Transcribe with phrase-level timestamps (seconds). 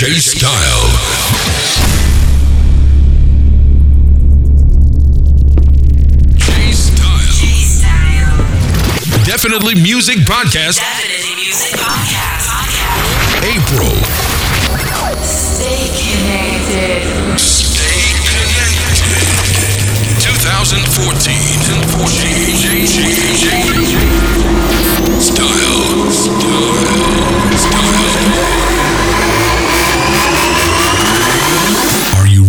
[0.00, 0.88] J Style.
[9.26, 10.80] Definitely Music Podcast.
[10.80, 12.48] Definitely Music Podcast.
[13.44, 13.92] April.
[15.20, 17.04] Stay connected.
[17.38, 19.04] Stay connected.
[20.16, 21.76] 2014.
[21.92, 22.56] 14.
[22.56, 23.04] J, J,
[23.36, 23.52] J.
[25.20, 26.08] Style.
[26.08, 26.80] Style.
[27.52, 28.69] Style.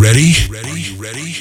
[0.01, 0.33] Ready?
[0.49, 0.97] Ready?
[0.97, 1.31] Ready?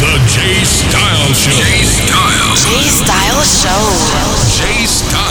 [0.00, 1.52] The J Style Show.
[1.52, 2.56] J Style.
[2.56, 3.84] J Style Show.
[4.56, 5.21] J Style.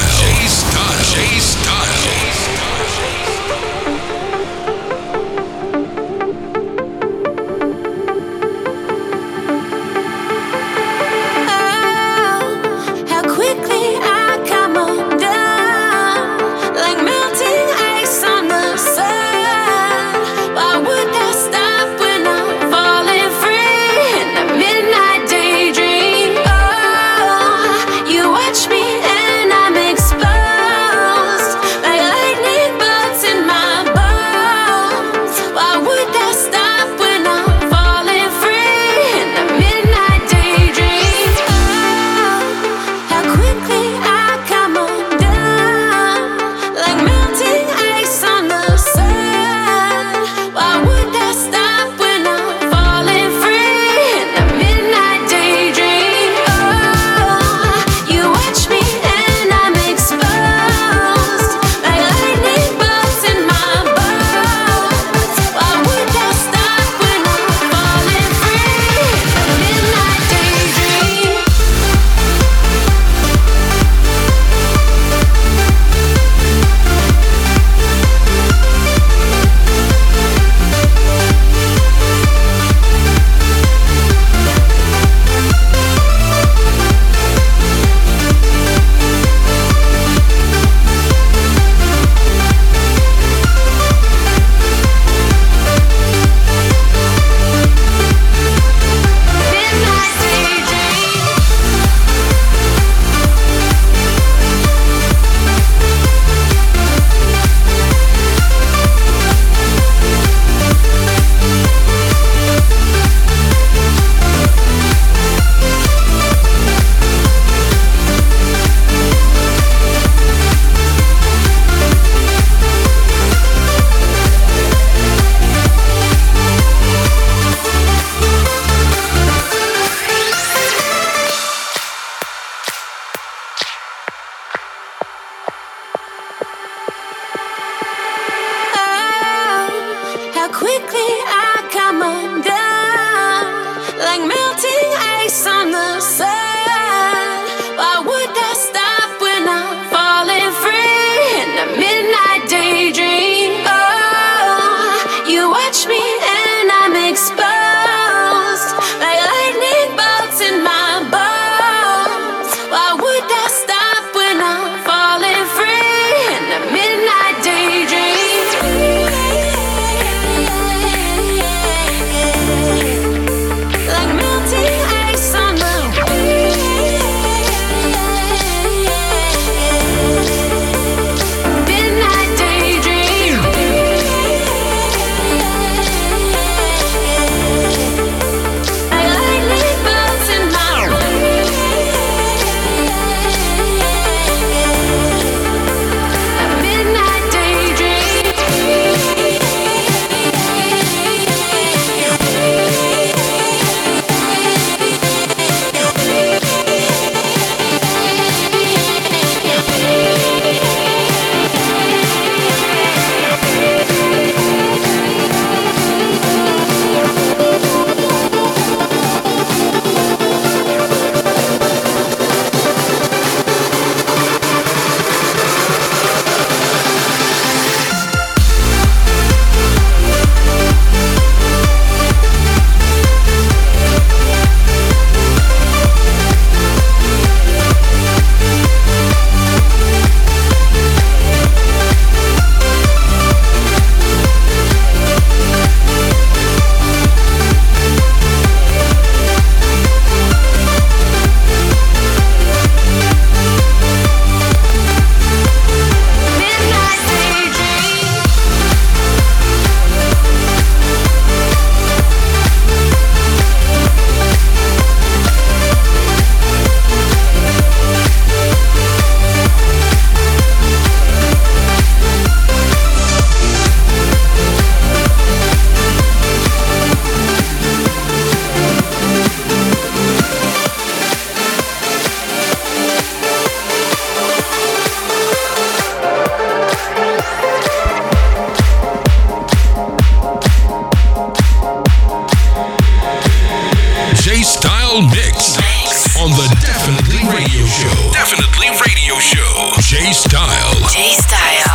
[300.11, 300.75] J Style.
[300.89, 301.71] J Style.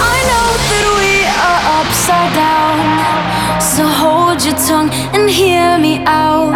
[0.00, 1.12] I know that we
[1.44, 2.80] are upside down.
[3.60, 6.54] So hold your tongue and hear me out.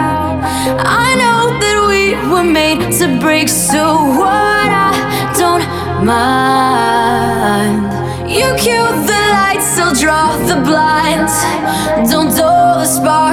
[0.80, 4.96] I know that we were made to break, so what I
[5.36, 5.66] don't
[6.02, 7.84] mind.
[8.26, 11.36] You cue the lights, I'll draw the blinds.
[12.10, 13.27] Don't dull the spark.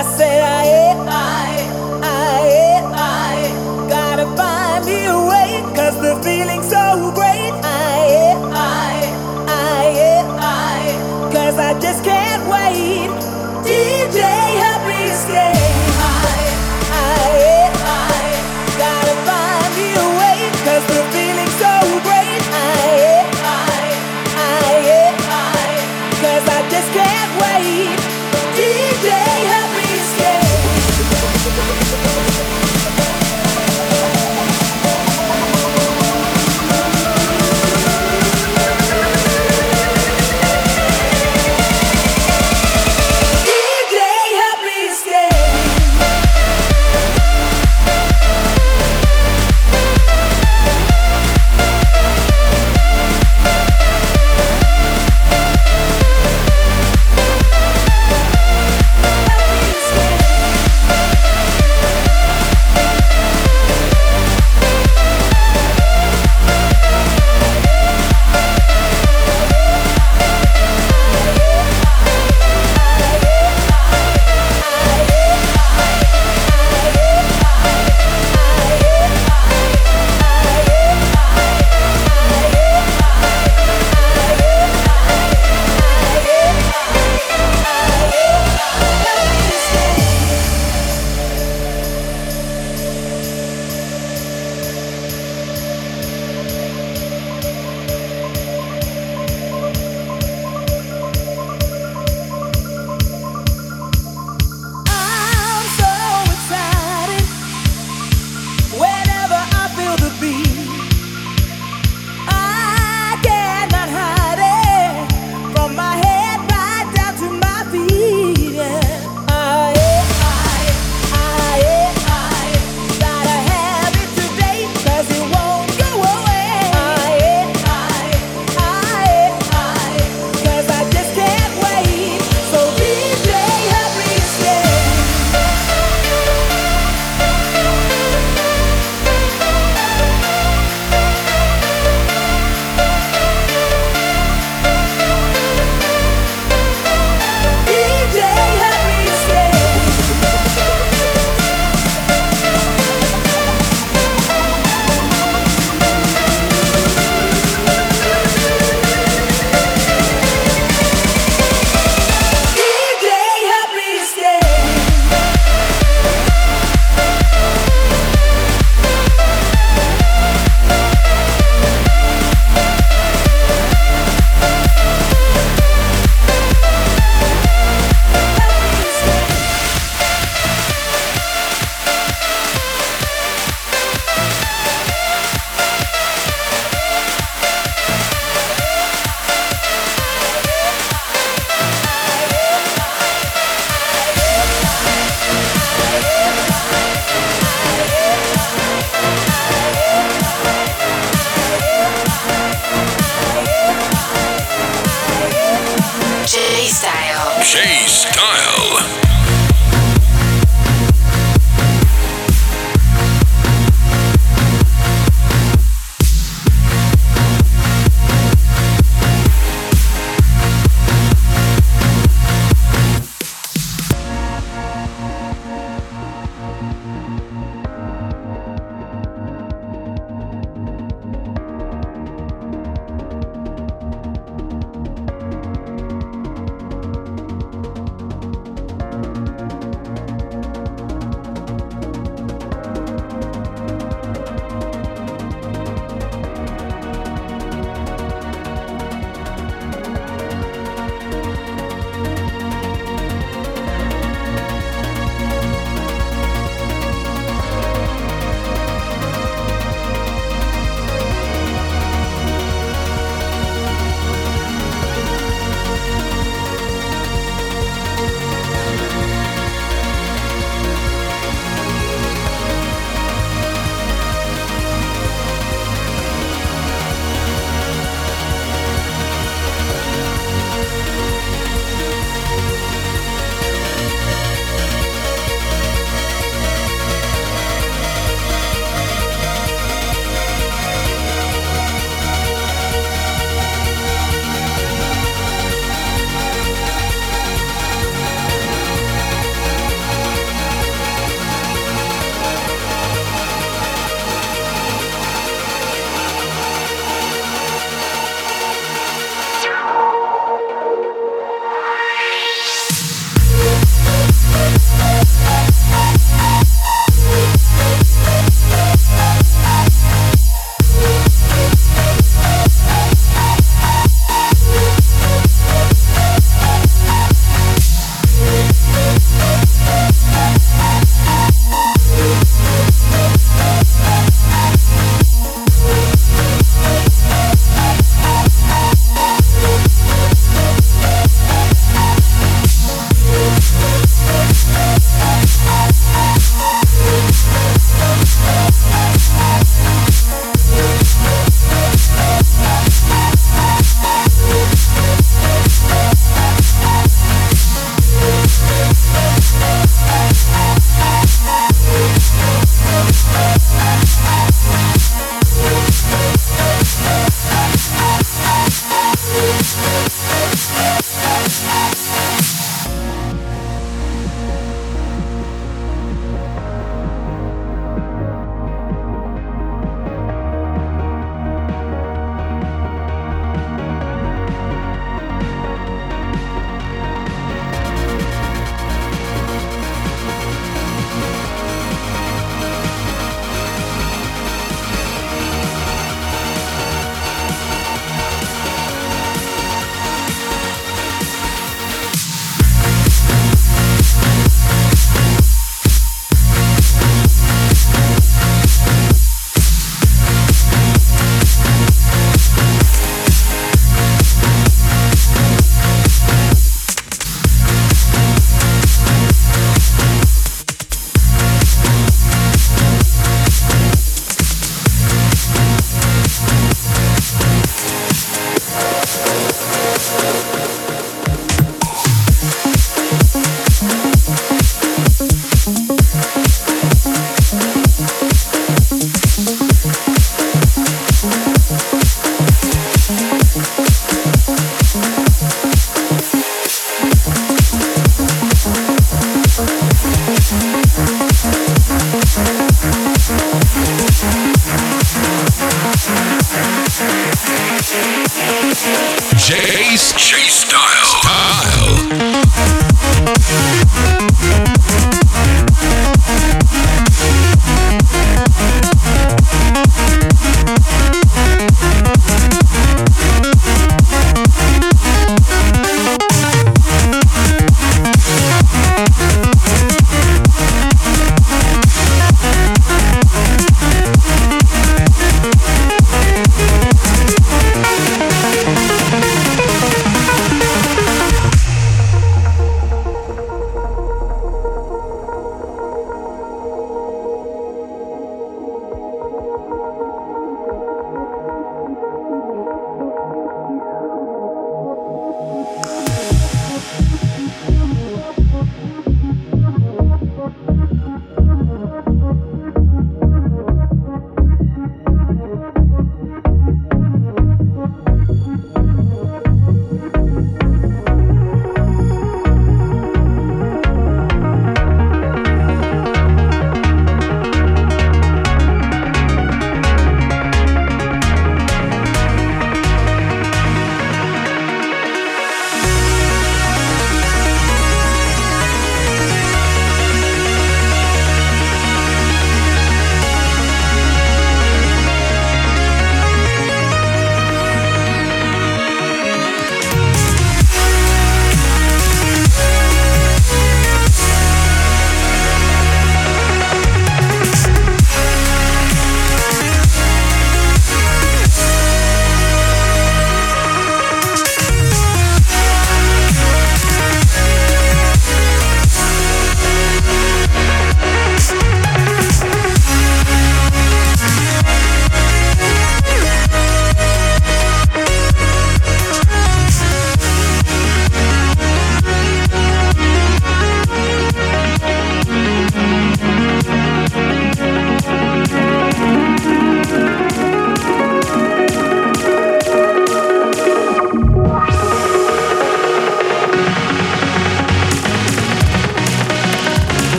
[0.00, 2.40] I say I, I, I,
[2.96, 7.52] I, gotta find me a way, cause the feeling's so great.
[7.62, 9.04] I, I,
[9.46, 9.92] I,
[10.40, 12.19] I, cause I just can't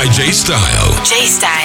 [0.00, 1.04] By J Style.
[1.04, 1.59] J Style.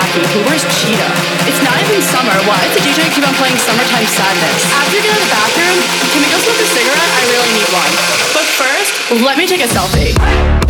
[0.00, 1.12] Kawasaki, who wears cheetah.
[1.44, 2.32] It's not even summer.
[2.48, 4.64] Why does the DJ keep on playing Summertime Sadness?
[4.72, 5.78] After I get out of the bathroom,
[6.12, 7.10] can we go smoke a cigarette?
[7.10, 7.92] I really need one.
[8.32, 8.92] But first,
[9.22, 10.69] let me take a selfie.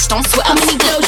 [0.00, 0.46] bitch, don't sweat.
[0.48, 0.99] I'm in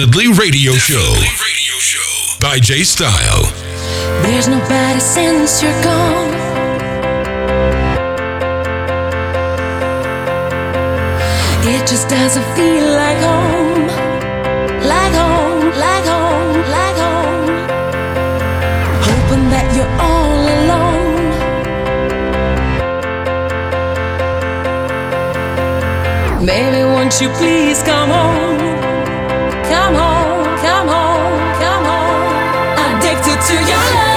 [0.00, 1.12] Definitely Radio Show.
[1.20, 2.38] Radio Show.
[2.40, 3.44] By Jay Style.
[4.22, 6.32] There's nobody since you're gone.
[11.68, 13.88] It just doesn't feel like home.
[14.88, 17.68] Like home, like home, like home.
[19.04, 20.48] Hoping that you're all
[26.40, 26.46] alone.
[26.46, 28.59] Baby, won't you please come home?
[33.50, 34.09] to your love.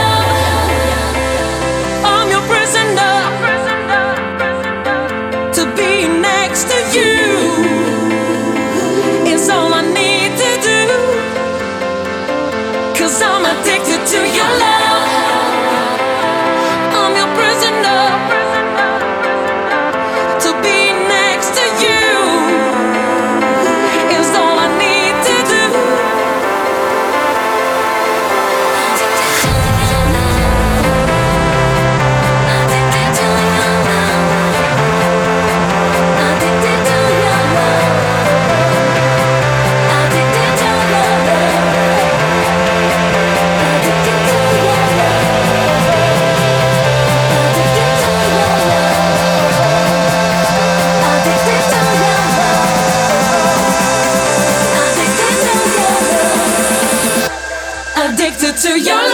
[58.64, 59.13] to your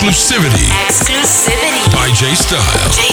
[0.00, 0.64] Exclusivity.
[0.88, 1.92] Exclusivity.
[1.92, 3.09] By J Styles.